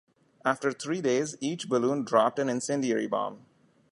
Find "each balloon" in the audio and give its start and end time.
1.41-2.03